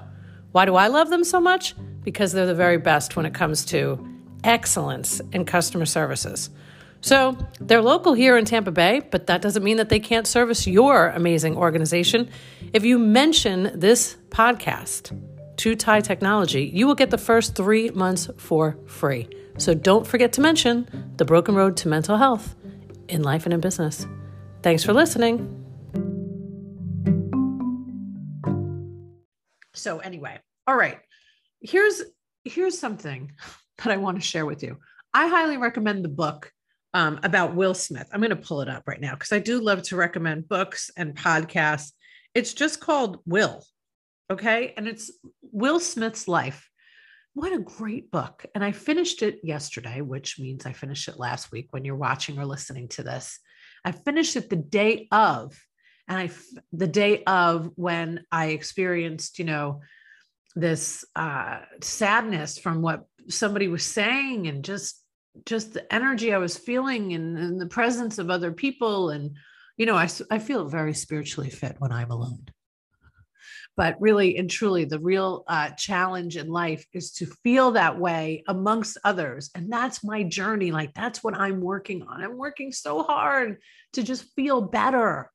why 0.52 0.66
do 0.66 0.76
I 0.76 0.86
love 0.86 1.10
them 1.10 1.24
so 1.24 1.40
much? 1.40 1.74
Because 2.04 2.32
they're 2.32 2.46
the 2.46 2.54
very 2.54 2.78
best 2.78 3.16
when 3.16 3.26
it 3.26 3.34
comes 3.34 3.64
to 3.66 3.98
excellence 4.44 5.20
in 5.32 5.44
customer 5.44 5.86
services. 5.86 6.50
So 7.00 7.36
they're 7.60 7.82
local 7.82 8.14
here 8.14 8.38
in 8.38 8.44
Tampa 8.44 8.70
Bay, 8.70 9.02
but 9.10 9.26
that 9.26 9.42
doesn't 9.42 9.62
mean 9.62 9.76
that 9.76 9.90
they 9.90 10.00
can't 10.00 10.26
service 10.26 10.66
your 10.66 11.08
amazing 11.08 11.56
organization. 11.56 12.30
If 12.72 12.84
you 12.84 12.98
mention 12.98 13.78
this 13.78 14.16
podcast 14.30 15.12
to 15.56 15.74
TIE 15.74 16.00
Technology, 16.00 16.64
you 16.64 16.86
will 16.86 16.94
get 16.94 17.10
the 17.10 17.18
first 17.18 17.54
three 17.56 17.90
months 17.90 18.30
for 18.38 18.78
free. 18.86 19.28
So 19.58 19.74
don't 19.74 20.06
forget 20.06 20.32
to 20.34 20.40
mention 20.40 20.88
the 21.16 21.24
broken 21.24 21.54
road 21.54 21.76
to 21.78 21.88
mental 21.88 22.16
health 22.16 22.54
in 23.08 23.22
life 23.22 23.44
and 23.44 23.52
in 23.52 23.60
business. 23.60 24.06
Thanks 24.64 24.82
for 24.82 24.94
listening. 24.94 25.60
So 29.74 29.98
anyway, 29.98 30.38
all 30.66 30.74
right. 30.74 31.00
Here's 31.60 32.00
here's 32.44 32.78
something 32.78 33.32
that 33.78 33.88
I 33.88 33.98
want 33.98 34.16
to 34.16 34.26
share 34.26 34.46
with 34.46 34.62
you. 34.62 34.78
I 35.12 35.28
highly 35.28 35.58
recommend 35.58 36.02
the 36.02 36.08
book 36.08 36.50
um, 36.94 37.20
about 37.22 37.54
Will 37.54 37.74
Smith. 37.74 38.08
I'm 38.10 38.20
going 38.22 38.30
to 38.30 38.36
pull 38.36 38.62
it 38.62 38.70
up 38.70 38.84
right 38.86 39.02
now 39.02 39.12
because 39.12 39.32
I 39.32 39.38
do 39.38 39.60
love 39.60 39.82
to 39.82 39.96
recommend 39.96 40.48
books 40.48 40.90
and 40.96 41.14
podcasts. 41.14 41.92
It's 42.32 42.54
just 42.54 42.80
called 42.80 43.18
Will. 43.26 43.62
Okay. 44.32 44.72
And 44.78 44.88
it's 44.88 45.12
Will 45.42 45.78
Smith's 45.78 46.26
life. 46.26 46.70
What 47.34 47.52
a 47.52 47.58
great 47.58 48.10
book. 48.10 48.46
And 48.54 48.64
I 48.64 48.72
finished 48.72 49.20
it 49.20 49.40
yesterday, 49.42 50.00
which 50.00 50.38
means 50.38 50.64
I 50.64 50.72
finished 50.72 51.06
it 51.08 51.18
last 51.18 51.52
week 51.52 51.66
when 51.72 51.84
you're 51.84 51.96
watching 51.96 52.38
or 52.38 52.46
listening 52.46 52.88
to 52.88 53.02
this. 53.02 53.38
I 53.84 53.92
finished 53.92 54.36
it 54.36 54.50
the 54.50 54.56
day 54.56 55.08
of, 55.10 55.58
and 56.08 56.18
I, 56.18 56.30
the 56.72 56.86
day 56.86 57.22
of 57.24 57.70
when 57.76 58.24
I 58.30 58.46
experienced, 58.48 59.38
you 59.38 59.44
know, 59.44 59.80
this 60.56 61.04
uh, 61.16 61.60
sadness 61.82 62.58
from 62.58 62.82
what 62.82 63.04
somebody 63.28 63.68
was 63.68 63.84
saying 63.84 64.46
and 64.46 64.64
just 64.64 65.00
just 65.46 65.74
the 65.74 65.92
energy 65.92 66.32
I 66.32 66.38
was 66.38 66.56
feeling 66.56 67.12
and, 67.12 67.36
and 67.36 67.60
the 67.60 67.66
presence 67.66 68.18
of 68.18 68.30
other 68.30 68.52
people. 68.52 69.10
And, 69.10 69.36
you 69.76 69.84
know, 69.84 69.96
I, 69.96 70.08
I 70.30 70.38
feel 70.38 70.66
very 70.66 70.94
spiritually 70.94 71.50
fit 71.50 71.76
when 71.80 71.90
I'm 71.90 72.12
alone. 72.12 72.46
But 73.76 74.00
really 74.00 74.36
and 74.36 74.48
truly, 74.48 74.84
the 74.84 75.00
real 75.00 75.42
uh, 75.48 75.70
challenge 75.70 76.36
in 76.36 76.48
life 76.48 76.86
is 76.92 77.10
to 77.14 77.26
feel 77.26 77.72
that 77.72 77.98
way 77.98 78.44
amongst 78.46 78.98
others. 79.02 79.50
And 79.54 79.72
that's 79.72 80.04
my 80.04 80.22
journey. 80.22 80.70
Like, 80.70 80.94
that's 80.94 81.24
what 81.24 81.34
I'm 81.34 81.60
working 81.60 82.02
on. 82.02 82.22
I'm 82.22 82.36
working 82.36 82.70
so 82.70 83.02
hard 83.02 83.58
to 83.94 84.02
just 84.04 84.32
feel 84.36 84.60
better, 84.60 85.30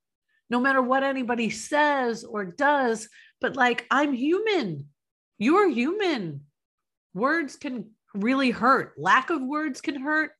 no 0.49 0.59
matter 0.61 0.81
what 0.81 1.03
anybody 1.03 1.49
says 1.49 2.23
or 2.23 2.45
does. 2.45 3.09
But 3.41 3.57
like, 3.57 3.85
I'm 3.91 4.13
human. 4.13 4.85
You're 5.37 5.69
human. 5.69 6.41
Words 7.13 7.57
can 7.57 7.91
really 8.13 8.51
hurt. 8.51 8.93
Lack 8.97 9.29
of 9.29 9.41
words 9.41 9.81
can 9.81 9.99
hurt, 9.99 10.31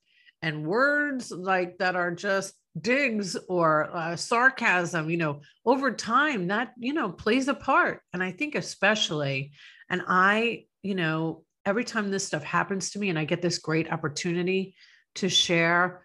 and 0.42 0.66
words 0.66 1.32
like 1.32 1.78
that 1.80 1.96
are 1.96 2.12
just 2.12 2.54
digs 2.82 3.36
or 3.48 3.90
uh, 3.94 4.16
sarcasm, 4.16 5.10
you 5.10 5.18
know, 5.18 5.42
over 5.66 5.92
time 5.92 6.48
that, 6.48 6.74
you 6.78 6.94
know, 6.94 7.12
plays 7.12 7.48
a 7.48 7.54
part. 7.54 8.02
And 8.14 8.24
I 8.24 8.32
think 8.32 8.56
especially, 8.56 9.52
and 9.90 10.04
I, 10.08 10.66
you 10.82 10.96
know, 10.96 11.44
every 11.66 11.84
time 11.84 12.10
this 12.10 12.26
stuff 12.26 12.44
happens 12.44 12.92
to 12.92 13.00
me 13.00 13.10
and 13.10 13.20
I 13.20 13.26
get 13.26 13.42
this 13.42 13.60
great 13.60 13.92
opportunity 13.92 14.76
to 15.16 15.30
share 15.30 16.04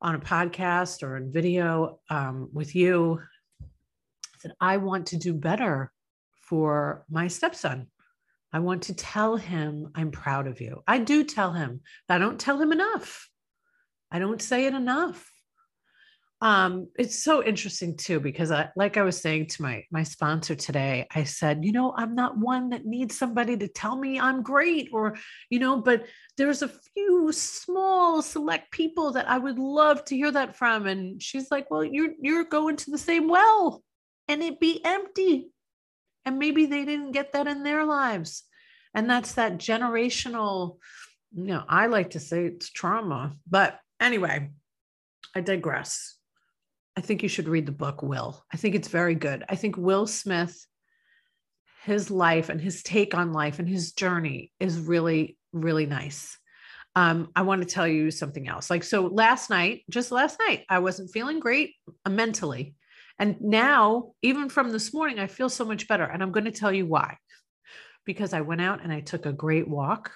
on 0.00 0.14
a 0.14 0.20
podcast 0.20 1.02
or 1.02 1.16
in 1.16 1.32
video 1.32 2.00
um, 2.10 2.48
with 2.52 2.74
you, 2.74 3.20
that 4.42 4.54
I 4.60 4.76
want 4.76 5.06
to 5.08 5.16
do 5.16 5.32
better 5.32 5.90
for 6.42 7.04
my 7.10 7.28
stepson. 7.28 7.88
I 8.52 8.60
want 8.60 8.82
to 8.84 8.94
tell 8.94 9.36
him 9.36 9.90
I'm 9.94 10.10
proud 10.10 10.46
of 10.46 10.60
you. 10.60 10.82
I 10.86 10.98
do 10.98 11.24
tell 11.24 11.52
him, 11.52 11.80
I 12.08 12.18
don't 12.18 12.38
tell 12.38 12.60
him 12.60 12.70
enough. 12.70 13.28
I 14.12 14.18
don't 14.20 14.40
say 14.40 14.66
it 14.66 14.74
enough. 14.74 15.28
Um, 16.44 16.88
it's 16.98 17.24
so 17.24 17.42
interesting 17.42 17.96
too 17.96 18.20
because 18.20 18.50
I, 18.50 18.68
like 18.76 18.98
I 18.98 19.02
was 19.02 19.18
saying 19.18 19.46
to 19.46 19.62
my 19.62 19.82
my 19.90 20.02
sponsor 20.02 20.54
today, 20.54 21.06
I 21.10 21.24
said, 21.24 21.64
you 21.64 21.72
know, 21.72 21.94
I'm 21.96 22.14
not 22.14 22.36
one 22.36 22.68
that 22.68 22.84
needs 22.84 23.16
somebody 23.16 23.56
to 23.56 23.66
tell 23.66 23.96
me 23.96 24.20
I'm 24.20 24.42
great, 24.42 24.90
or 24.92 25.16
you 25.48 25.58
know, 25.58 25.80
but 25.80 26.04
there's 26.36 26.60
a 26.60 26.70
few 26.94 27.32
small 27.32 28.20
select 28.20 28.70
people 28.72 29.12
that 29.12 29.26
I 29.26 29.38
would 29.38 29.58
love 29.58 30.04
to 30.04 30.16
hear 30.16 30.30
that 30.32 30.54
from. 30.54 30.86
And 30.86 31.22
she's 31.22 31.50
like, 31.50 31.70
well, 31.70 31.82
you're 31.82 32.12
you're 32.20 32.44
going 32.44 32.76
to 32.76 32.90
the 32.90 32.98
same 32.98 33.26
well, 33.26 33.82
and 34.28 34.42
it 34.42 34.60
be 34.60 34.84
empty 34.84 35.48
and 36.24 36.38
maybe 36.38 36.66
they 36.66 36.84
didn't 36.84 37.12
get 37.12 37.32
that 37.32 37.46
in 37.46 37.62
their 37.62 37.84
lives. 37.84 38.44
And 38.94 39.08
that's 39.08 39.34
that 39.34 39.58
generational, 39.58 40.78
you 41.34 41.46
know, 41.46 41.64
I 41.68 41.86
like 41.86 42.10
to 42.10 42.20
say 42.20 42.46
it's 42.46 42.70
trauma. 42.70 43.34
But 43.48 43.78
anyway, 44.00 44.50
I 45.34 45.40
digress. 45.40 46.16
I 46.96 47.00
think 47.00 47.22
you 47.22 47.28
should 47.28 47.48
read 47.48 47.66
the 47.66 47.72
book, 47.72 48.02
Will. 48.02 48.44
I 48.52 48.56
think 48.56 48.74
it's 48.74 48.88
very 48.88 49.14
good. 49.14 49.44
I 49.48 49.56
think 49.56 49.76
Will 49.76 50.06
Smith, 50.06 50.66
his 51.82 52.10
life 52.10 52.48
and 52.48 52.60
his 52.60 52.82
take 52.82 53.14
on 53.14 53.32
life 53.32 53.58
and 53.58 53.68
his 53.68 53.92
journey 53.92 54.52
is 54.60 54.78
really, 54.78 55.36
really 55.52 55.86
nice. 55.86 56.38
Um, 56.96 57.30
I 57.34 57.42
want 57.42 57.62
to 57.62 57.68
tell 57.68 57.88
you 57.88 58.10
something 58.12 58.48
else. 58.48 58.70
Like, 58.70 58.84
so 58.84 59.06
last 59.06 59.50
night, 59.50 59.82
just 59.90 60.12
last 60.12 60.38
night, 60.46 60.64
I 60.68 60.78
wasn't 60.78 61.10
feeling 61.10 61.40
great 61.40 61.74
mentally. 62.08 62.74
And 63.18 63.40
now, 63.40 64.12
even 64.22 64.48
from 64.48 64.70
this 64.70 64.94
morning, 64.94 65.18
I 65.18 65.26
feel 65.26 65.48
so 65.48 65.64
much 65.64 65.88
better. 65.88 66.04
And 66.04 66.22
I'm 66.22 66.32
going 66.32 66.44
to 66.44 66.52
tell 66.52 66.72
you 66.72 66.86
why. 66.86 67.18
Because 68.04 68.32
I 68.32 68.42
went 68.42 68.60
out 68.60 68.82
and 68.82 68.92
I 68.92 69.00
took 69.00 69.26
a 69.26 69.32
great 69.32 69.66
walk. 69.66 70.12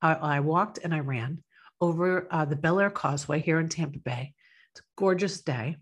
I, 0.00 0.14
I 0.14 0.40
walked 0.40 0.78
and 0.82 0.94
I 0.94 1.00
ran 1.00 1.42
over 1.80 2.28
uh, 2.30 2.44
the 2.44 2.56
Belleair 2.56 2.92
Causeway 2.92 3.40
here 3.40 3.58
in 3.58 3.68
Tampa 3.68 3.98
Bay. 3.98 4.34
It's 4.72 4.80
a 4.80 4.84
gorgeous 4.96 5.40
day. 5.40 5.76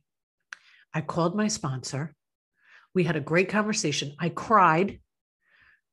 I 0.94 1.00
called 1.00 1.34
my 1.36 1.48
sponsor. 1.48 2.14
We 2.94 3.04
had 3.04 3.16
a 3.16 3.20
great 3.20 3.48
conversation. 3.48 4.14
I 4.18 4.28
cried. 4.28 5.00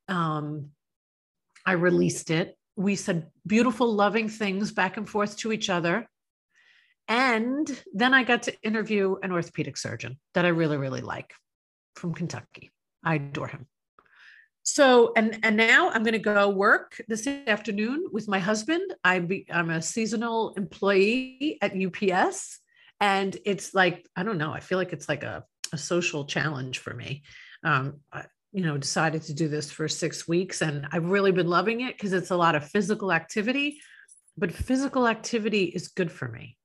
Um, 0.07 0.71
I 1.65 1.73
released 1.73 2.31
it. 2.31 2.57
We 2.75 2.95
said 2.95 3.27
beautiful, 3.45 3.91
loving 3.93 4.29
things 4.29 4.71
back 4.71 4.97
and 4.97 5.07
forth 5.07 5.37
to 5.37 5.51
each 5.51 5.69
other. 5.69 6.07
And 7.07 7.69
then 7.93 8.13
I 8.13 8.23
got 8.23 8.43
to 8.43 8.61
interview 8.61 9.15
an 9.21 9.31
orthopedic 9.31 9.77
surgeon 9.77 10.17
that 10.33 10.45
I 10.45 10.49
really, 10.49 10.77
really 10.77 11.01
like 11.01 11.33
from 11.95 12.13
Kentucky. 12.13 12.71
I 13.03 13.15
adore 13.15 13.47
him. 13.47 13.67
So, 14.63 15.13
and 15.15 15.39
and 15.43 15.55
now 15.55 15.91
I'm 15.91 16.01
going 16.01 16.13
to 16.13 16.19
go 16.19 16.49
work 16.49 16.99
this 17.07 17.27
afternoon 17.27 18.05
with 18.11 18.27
my 18.27 18.39
husband. 18.39 18.95
I 19.03 19.19
be, 19.19 19.45
I'm 19.51 19.69
a 19.69 19.79
seasonal 19.79 20.55
employee 20.57 21.59
at 21.61 21.73
UPS, 21.75 22.59
and 22.99 23.35
it's 23.45 23.73
like 23.73 24.07
I 24.15 24.23
don't 24.23 24.37
know. 24.37 24.51
I 24.51 24.59
feel 24.59 24.77
like 24.77 24.93
it's 24.93 25.09
like 25.09 25.23
a, 25.23 25.43
a 25.73 25.77
social 25.77 26.25
challenge 26.25 26.79
for 26.79 26.93
me. 26.93 27.23
Um, 27.63 28.01
I, 28.11 28.25
you 28.51 28.61
know, 28.61 28.77
decided 28.77 29.23
to 29.23 29.33
do 29.33 29.47
this 29.49 29.71
for 29.71 29.87
six 29.87 30.27
weeks, 30.27 30.61
and 30.61 30.87
I've 30.91 31.09
really 31.09 31.31
been 31.31 31.47
loving 31.47 31.81
it 31.81 31.95
because 31.95 32.13
it's 32.13 32.31
a 32.31 32.37
lot 32.37 32.55
of 32.55 32.69
physical 32.69 33.11
activity. 33.11 33.79
But 34.37 34.51
physical 34.51 35.07
activity 35.07 35.63
is 35.63 35.87
good 35.87 36.11
for 36.11 36.27
me 36.27 36.57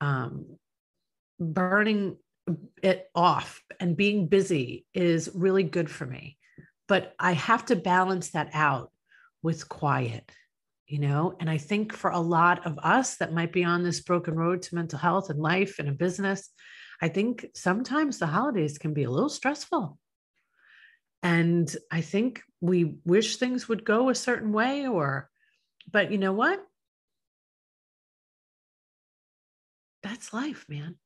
um, 0.00 0.58
burning 1.38 2.16
it 2.82 3.08
off 3.14 3.62
and 3.80 3.96
being 3.96 4.28
busy 4.28 4.86
is 4.94 5.30
really 5.34 5.64
good 5.64 5.90
for 5.90 6.06
me. 6.06 6.38
But 6.88 7.14
I 7.18 7.32
have 7.32 7.66
to 7.66 7.76
balance 7.76 8.30
that 8.30 8.50
out 8.52 8.92
with 9.42 9.68
quiet, 9.68 10.30
you 10.86 10.98
know? 10.98 11.36
And 11.40 11.50
I 11.50 11.58
think 11.58 11.92
for 11.92 12.10
a 12.10 12.18
lot 12.18 12.66
of 12.66 12.78
us 12.82 13.16
that 13.16 13.32
might 13.32 13.52
be 13.52 13.64
on 13.64 13.82
this 13.82 14.00
broken 14.00 14.34
road 14.34 14.62
to 14.62 14.74
mental 14.74 14.98
health 14.98 15.30
and 15.30 15.40
life 15.40 15.78
and 15.78 15.88
a 15.88 15.92
business, 15.92 16.50
I 17.00 17.08
think 17.08 17.46
sometimes 17.54 18.18
the 18.18 18.26
holidays 18.26 18.78
can 18.78 18.94
be 18.94 19.04
a 19.04 19.10
little 19.10 19.28
stressful. 19.28 19.98
And 21.22 21.74
I 21.90 22.00
think 22.00 22.42
we 22.60 22.96
wish 23.04 23.36
things 23.36 23.68
would 23.68 23.84
go 23.84 24.08
a 24.08 24.14
certain 24.14 24.52
way, 24.52 24.86
or, 24.86 25.28
but 25.90 26.12
you 26.12 26.18
know 26.18 26.32
what? 26.32 26.64
That's 30.02 30.32
life, 30.32 30.66
man. 30.68 30.96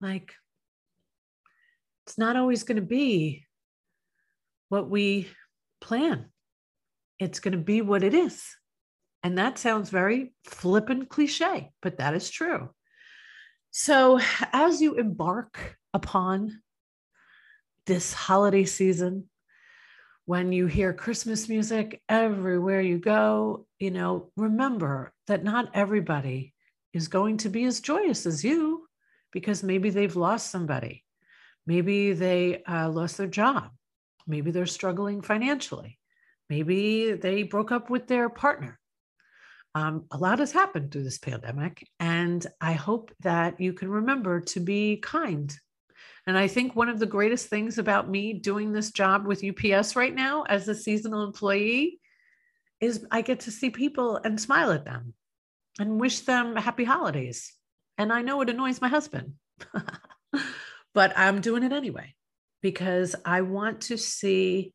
Like, 0.00 0.34
it's 2.06 2.18
not 2.18 2.36
always 2.36 2.64
going 2.64 2.76
to 2.76 2.82
be 2.82 3.44
what 4.68 4.90
we 4.90 5.28
plan, 5.80 6.26
it's 7.18 7.40
going 7.40 7.52
to 7.52 7.58
be 7.58 7.80
what 7.80 8.02
it 8.02 8.14
is. 8.14 8.44
And 9.22 9.38
that 9.38 9.58
sounds 9.58 9.90
very 9.90 10.32
flippant 10.44 11.08
cliche, 11.08 11.72
but 11.82 11.98
that 11.98 12.14
is 12.14 12.30
true. 12.30 12.70
So, 13.70 14.20
as 14.52 14.80
you 14.80 14.94
embark 14.94 15.76
upon 15.92 16.62
this 17.86 18.12
holiday 18.12 18.64
season, 18.64 19.28
when 20.24 20.52
you 20.52 20.66
hear 20.66 20.92
Christmas 20.92 21.48
music 21.48 22.02
everywhere 22.08 22.80
you 22.80 22.98
go, 22.98 23.66
you 23.78 23.90
know, 23.90 24.30
remember 24.36 25.12
that 25.26 25.42
not 25.42 25.70
everybody 25.74 26.54
is 26.92 27.08
going 27.08 27.38
to 27.38 27.48
be 27.48 27.64
as 27.64 27.80
joyous 27.80 28.26
as 28.26 28.44
you 28.44 28.86
because 29.32 29.62
maybe 29.62 29.90
they've 29.90 30.16
lost 30.16 30.50
somebody. 30.50 31.04
Maybe 31.66 32.12
they 32.12 32.62
uh, 32.64 32.88
lost 32.90 33.16
their 33.16 33.26
job. 33.26 33.70
Maybe 34.26 34.50
they're 34.50 34.66
struggling 34.66 35.22
financially. 35.22 35.98
Maybe 36.48 37.12
they 37.12 37.42
broke 37.42 37.72
up 37.72 37.90
with 37.90 38.06
their 38.06 38.28
partner. 38.28 38.78
Um, 39.74 40.06
a 40.10 40.16
lot 40.16 40.38
has 40.38 40.50
happened 40.50 40.90
through 40.90 41.04
this 41.04 41.18
pandemic, 41.18 41.86
and 42.00 42.44
I 42.60 42.72
hope 42.72 43.12
that 43.20 43.60
you 43.60 43.72
can 43.72 43.90
remember 43.90 44.40
to 44.40 44.60
be 44.60 44.96
kind. 44.96 45.54
And 46.26 46.36
I 46.36 46.48
think 46.48 46.74
one 46.74 46.88
of 46.88 46.98
the 46.98 47.06
greatest 47.06 47.48
things 47.48 47.78
about 47.78 48.08
me 48.08 48.32
doing 48.32 48.72
this 48.72 48.90
job 48.90 49.26
with 49.26 49.44
UPS 49.44 49.94
right 49.94 50.14
now 50.14 50.42
as 50.42 50.68
a 50.68 50.74
seasonal 50.74 51.24
employee 51.24 52.00
is 52.80 53.06
I 53.10 53.22
get 53.22 53.40
to 53.40 53.50
see 53.50 53.70
people 53.70 54.16
and 54.16 54.40
smile 54.40 54.72
at 54.72 54.84
them 54.84 55.14
and 55.78 56.00
wish 56.00 56.20
them 56.20 56.56
happy 56.56 56.84
holidays. 56.84 57.52
And 57.96 58.12
I 58.12 58.22
know 58.22 58.40
it 58.40 58.50
annoys 58.50 58.80
my 58.80 58.88
husband, 58.88 59.34
but 60.94 61.12
I'm 61.16 61.40
doing 61.40 61.62
it 61.62 61.72
anyway 61.72 62.14
because 62.62 63.14
I 63.24 63.42
want 63.42 63.82
to 63.82 63.96
see 63.96 64.72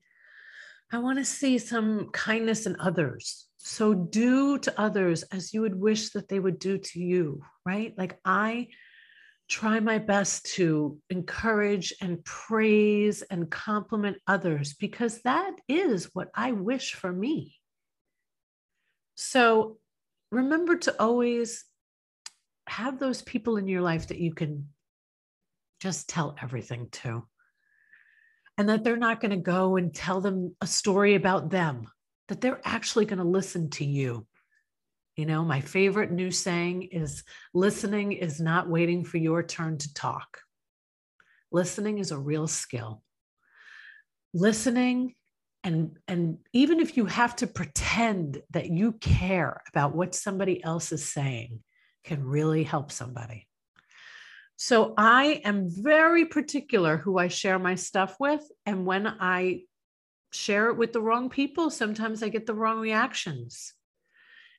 I 0.94 1.00
want 1.00 1.18
to 1.18 1.26
see 1.26 1.58
some 1.58 2.10
kindness 2.12 2.68
in 2.68 2.76
others. 2.80 3.48
So 3.58 3.96
do 3.96 4.60
to 4.60 4.80
others 4.80 5.24
as 5.24 5.52
you 5.52 5.62
would 5.62 5.74
wish 5.74 6.12
that 6.12 6.30
they 6.30 6.40
would 6.40 6.60
do 6.60 6.78
to 6.78 7.00
you, 7.00 7.42
right? 7.66 7.96
Like 7.98 8.20
I 8.24 8.68
try 9.50 9.80
my 9.80 9.98
best 9.98 10.46
to 10.54 11.00
encourage 11.10 11.94
and 12.00 12.24
praise 12.24 13.24
and 13.24 13.50
compliment 13.50 14.18
others 14.28 14.76
because 14.76 15.20
that 15.24 15.54
is 15.68 16.12
what 16.14 16.30
I 16.36 16.52
wish 16.52 16.94
for 16.94 17.12
me. 17.12 17.56
So 19.16 19.78
remember 20.32 20.76
to 20.78 21.02
always 21.02 21.66
have 22.68 23.00
those 23.00 23.24
people 23.24 23.58
in 23.58 23.68
your 23.68 23.82
life 23.82 24.10
that 24.10 24.20
you 24.20 24.36
can 24.36 24.68
just 25.80 26.08
tell 26.08 26.36
everything 26.40 26.90
to 26.92 27.26
and 28.58 28.70
that 28.70 28.84
they're 28.84 28.98
not 28.98 29.20
going 29.20 29.32
to 29.32 29.38
go 29.38 29.78
and 29.78 29.94
tell 29.94 30.22
them 30.22 30.56
a 30.62 30.68
story 30.68 31.16
about 31.16 31.50
them, 31.50 31.88
that 32.28 32.42
they're 32.42 32.62
actually 32.64 33.06
going 33.06 33.20
to 33.20 33.26
listen 33.26 33.70
to 33.72 33.86
you. 33.86 34.26
You 35.16 35.26
know, 35.26 35.44
my 35.44 35.62
favorite 35.62 36.12
new 36.12 36.32
saying 36.32 36.84
is 36.92 37.24
listening 37.54 38.14
is 38.14 38.40
not 38.40 38.70
waiting 38.70 39.04
for 39.04 39.18
your 39.18 39.44
turn 39.44 39.78
to 39.78 39.94
talk. 39.94 40.40
Listening 41.52 42.00
is 42.00 42.12
a 42.12 42.18
real 42.18 42.48
skill. 42.48 43.04
Listening 44.34 45.14
and 45.64 45.98
and 46.08 46.40
even 46.52 46.80
if 46.80 46.98
you 46.98 47.06
have 47.06 47.36
to 47.38 47.48
pretend 47.48 48.42
that 48.52 48.70
you 48.70 48.94
care 48.94 49.62
about 49.70 49.96
what 49.96 50.14
somebody 50.14 50.64
else 50.64 50.92
is 50.92 51.06
saying 51.06 51.60
can 52.04 52.24
really 52.24 52.64
help 52.64 52.92
somebody. 52.92 53.48
So 54.64 54.94
I 54.96 55.42
am 55.44 55.68
very 55.70 56.24
particular 56.24 56.96
who 56.96 57.18
I 57.18 57.28
share 57.28 57.60
my 57.60 57.76
stuff 57.76 58.16
with. 58.18 58.50
And 58.66 58.86
when 58.86 59.06
I 59.08 59.64
share 60.32 60.70
it 60.70 60.78
with 60.78 60.94
the 60.94 61.02
wrong 61.02 61.30
people, 61.30 61.70
sometimes 61.70 62.24
I 62.24 62.30
get 62.30 62.46
the 62.46 62.54
wrong 62.54 62.80
reactions. 62.80 63.74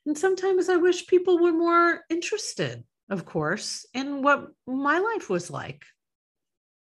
And 0.05 0.19
sometimes 0.19 0.69
I 0.69 0.77
wish 0.77 1.07
people 1.07 1.39
were 1.39 1.55
more 1.55 2.03
interested, 2.11 2.85
of 3.09 3.25
course, 3.25 3.87
in 3.95 4.21
what 4.21 4.49
my 4.67 4.99
life 4.99 5.31
was 5.31 5.51
like. 5.51 5.87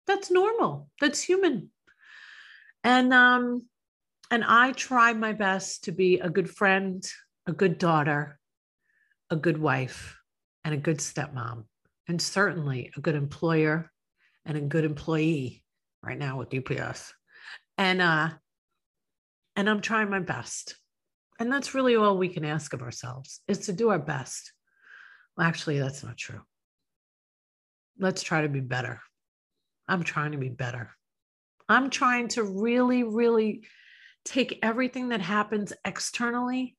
That's 0.07 0.29
normal. 0.29 0.89
That's 0.99 1.21
human. 1.21 1.69
And 2.83 3.13
um 3.13 3.63
and 4.29 4.43
I 4.43 4.73
try 4.73 5.13
my 5.13 5.31
best 5.31 5.85
to 5.85 5.93
be 5.93 6.19
a 6.19 6.29
good 6.29 6.49
friend, 6.49 7.01
a 7.47 7.53
good 7.53 7.77
daughter, 7.77 8.41
a 9.29 9.37
good 9.37 9.57
wife, 9.57 10.17
and 10.65 10.73
a 10.73 10.85
good 10.85 10.97
stepmom 10.97 11.63
and 12.07 12.21
certainly 12.21 12.91
a 12.95 13.01
good 13.01 13.15
employer 13.15 13.91
and 14.45 14.57
a 14.57 14.61
good 14.61 14.85
employee 14.85 15.63
right 16.03 16.17
now 16.17 16.37
with 16.37 16.53
UPS. 16.53 17.13
And 17.77 18.01
uh 18.01 18.29
and 19.55 19.69
I'm 19.69 19.81
trying 19.81 20.09
my 20.09 20.19
best. 20.19 20.75
And 21.39 21.51
that's 21.51 21.73
really 21.73 21.95
all 21.95 22.17
we 22.17 22.29
can 22.29 22.45
ask 22.45 22.73
of 22.73 22.81
ourselves 22.81 23.41
is 23.47 23.59
to 23.65 23.73
do 23.73 23.89
our 23.89 23.99
best. 23.99 24.53
Well, 25.37 25.47
actually, 25.47 25.79
that's 25.79 26.03
not 26.03 26.17
true. 26.17 26.41
Let's 27.99 28.23
try 28.23 28.41
to 28.41 28.49
be 28.49 28.61
better. 28.61 29.01
I'm 29.87 30.03
trying 30.03 30.31
to 30.33 30.37
be 30.37 30.49
better. 30.49 30.91
I'm 31.67 31.89
trying 31.89 32.29
to 32.29 32.43
really, 32.43 33.03
really 33.03 33.65
take 34.23 34.59
everything 34.61 35.09
that 35.09 35.21
happens 35.21 35.73
externally 35.85 36.75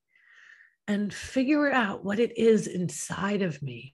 and 0.87 1.13
figure 1.13 1.71
out 1.71 2.03
what 2.03 2.19
it 2.19 2.37
is 2.37 2.67
inside 2.67 3.41
of 3.41 3.61
me 3.61 3.93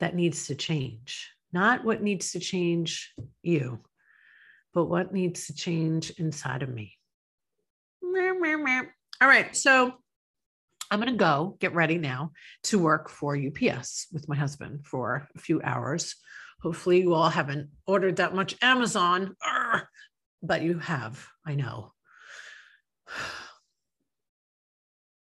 that 0.00 0.14
needs 0.14 0.46
to 0.48 0.54
change, 0.54 1.30
not 1.52 1.84
what 1.84 2.02
needs 2.02 2.32
to 2.32 2.40
change 2.40 3.12
you, 3.42 3.80
but 4.72 4.86
what 4.86 5.12
needs 5.12 5.46
to 5.46 5.54
change 5.54 6.10
inside 6.10 6.62
of 6.62 6.68
me. 6.68 6.94
All 9.20 9.28
right. 9.28 9.54
So 9.56 9.94
I'm 10.90 11.00
going 11.00 11.12
to 11.12 11.18
go 11.18 11.56
get 11.60 11.74
ready 11.74 11.98
now 11.98 12.32
to 12.64 12.78
work 12.78 13.08
for 13.08 13.36
UPS 13.36 14.08
with 14.12 14.28
my 14.28 14.36
husband 14.36 14.86
for 14.86 15.28
a 15.34 15.38
few 15.38 15.62
hours. 15.62 16.16
Hopefully, 16.62 17.00
you 17.00 17.14
all 17.14 17.30
haven't 17.30 17.70
ordered 17.86 18.16
that 18.16 18.34
much 18.34 18.54
Amazon, 18.62 19.34
but 20.42 20.62
you 20.62 20.78
have. 20.78 21.26
I 21.46 21.54
know. 21.54 21.92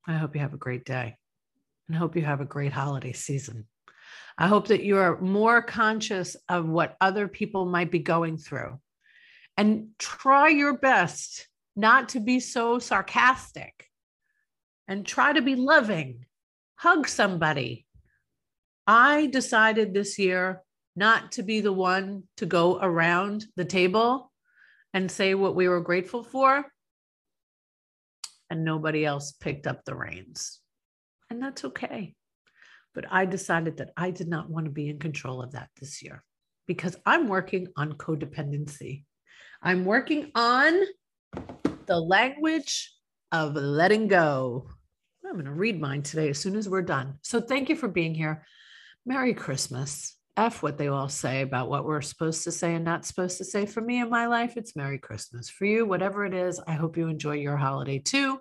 I 0.06 0.14
hope 0.14 0.34
you 0.34 0.40
have 0.40 0.54
a 0.54 0.58
great 0.58 0.84
day 0.84 1.16
and 1.88 1.96
hope 1.96 2.16
you 2.16 2.22
have 2.22 2.40
a 2.40 2.46
great 2.46 2.72
holiday 2.72 3.12
season. 3.12 3.66
I 4.40 4.46
hope 4.46 4.68
that 4.68 4.82
you 4.82 4.96
are 4.96 5.20
more 5.20 5.60
conscious 5.60 6.34
of 6.48 6.66
what 6.66 6.96
other 6.98 7.28
people 7.28 7.66
might 7.66 7.90
be 7.90 7.98
going 7.98 8.38
through 8.38 8.80
and 9.58 9.88
try 9.98 10.48
your 10.48 10.78
best 10.78 11.46
not 11.76 12.08
to 12.10 12.20
be 12.20 12.40
so 12.40 12.78
sarcastic 12.78 13.86
and 14.88 15.04
try 15.04 15.34
to 15.34 15.42
be 15.42 15.56
loving. 15.56 16.24
Hug 16.76 17.06
somebody. 17.06 17.84
I 18.86 19.26
decided 19.26 19.92
this 19.92 20.18
year 20.18 20.62
not 20.96 21.32
to 21.32 21.42
be 21.42 21.60
the 21.60 21.72
one 21.72 22.22
to 22.38 22.46
go 22.46 22.78
around 22.80 23.44
the 23.56 23.66
table 23.66 24.32
and 24.94 25.10
say 25.10 25.34
what 25.34 25.54
we 25.54 25.68
were 25.68 25.82
grateful 25.82 26.24
for. 26.24 26.64
And 28.48 28.64
nobody 28.64 29.04
else 29.04 29.32
picked 29.32 29.66
up 29.66 29.84
the 29.84 29.94
reins. 29.94 30.60
And 31.28 31.42
that's 31.42 31.66
okay. 31.66 32.14
But 32.94 33.04
I 33.10 33.24
decided 33.24 33.76
that 33.76 33.90
I 33.96 34.10
did 34.10 34.28
not 34.28 34.50
want 34.50 34.66
to 34.66 34.72
be 34.72 34.88
in 34.88 34.98
control 34.98 35.42
of 35.42 35.52
that 35.52 35.68
this 35.78 36.02
year 36.02 36.24
because 36.66 36.96
I'm 37.06 37.28
working 37.28 37.68
on 37.76 37.94
codependency. 37.94 39.04
I'm 39.62 39.84
working 39.84 40.30
on 40.34 40.80
the 41.86 42.00
language 42.00 42.92
of 43.32 43.54
letting 43.54 44.08
go. 44.08 44.68
I'm 45.24 45.34
going 45.34 45.44
to 45.44 45.52
read 45.52 45.80
mine 45.80 46.02
today 46.02 46.30
as 46.30 46.38
soon 46.38 46.56
as 46.56 46.68
we're 46.68 46.82
done. 46.82 47.18
So 47.22 47.40
thank 47.40 47.68
you 47.68 47.76
for 47.76 47.88
being 47.88 48.14
here. 48.14 48.44
Merry 49.06 49.34
Christmas. 49.34 50.16
F 50.36 50.62
what 50.62 50.78
they 50.78 50.88
all 50.88 51.08
say 51.08 51.42
about 51.42 51.68
what 51.68 51.84
we're 51.84 52.00
supposed 52.00 52.44
to 52.44 52.52
say 52.52 52.74
and 52.74 52.84
not 52.84 53.04
supposed 53.04 53.38
to 53.38 53.44
say. 53.44 53.66
For 53.66 53.80
me 53.80 54.00
in 54.00 54.08
my 54.08 54.26
life, 54.26 54.56
it's 54.56 54.76
Merry 54.76 54.98
Christmas. 54.98 55.50
For 55.50 55.66
you, 55.66 55.84
whatever 55.84 56.24
it 56.24 56.34
is, 56.34 56.60
I 56.66 56.72
hope 56.72 56.96
you 56.96 57.08
enjoy 57.08 57.34
your 57.34 57.56
holiday 57.56 57.98
too. 57.98 58.40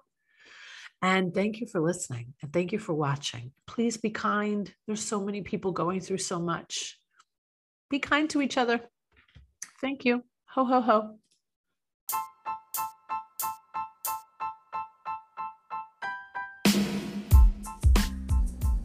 And 1.02 1.34
thank 1.34 1.62
you 1.62 1.68
for 1.68 1.80
listening 1.80 2.34
and 2.42 2.52
thank 2.52 2.72
you 2.72 2.80
for 2.80 2.94
watching. 2.94 3.52
Please 3.66 3.98
be 3.98 4.10
kind. 4.10 4.74
There's 4.86 5.04
so 5.04 5.24
many 5.24 5.42
people 5.42 5.72
going 5.72 6.02
through 6.02 6.18
so 6.18 6.40
much. 6.40 7.00
Be 7.90 8.00
kind 8.00 8.30
to 8.32 8.42
each 8.42 8.58
other. 8.58 8.82
Thank 9.80 10.04
you. 10.04 10.24
Ho, 10.50 10.66
ho, 10.66 10.82
ho. 10.82 11.16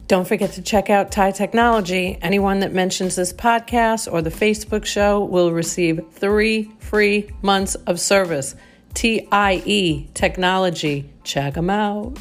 Don't 0.07 0.27
forget 0.27 0.51
to 0.53 0.61
check 0.61 0.91
out 0.91 1.11
Tie 1.11 1.31
Technology. 1.31 2.19
Anyone 2.21 2.59
that 2.59 2.71
mentions 2.71 3.15
this 3.15 3.33
podcast 3.33 4.11
or 4.11 4.21
the 4.21 4.29
Facebook 4.29 4.85
show 4.85 5.23
will 5.23 5.51
receive 5.51 5.99
three 6.11 6.71
free 6.77 7.31
months 7.41 7.73
of 7.73 7.99
service. 7.99 8.55
TIE 8.95 10.07
Technology. 10.13 11.09
Check 11.23 11.53
them 11.53 11.69
out. 11.69 12.17